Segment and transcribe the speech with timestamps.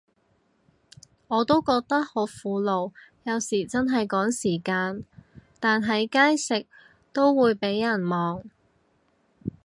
[1.27, 2.91] 我都覺得好苦惱，
[3.23, 5.05] 有時真係趕時間，
[5.59, 6.65] 但喺街食
[7.13, 8.41] 都會被人望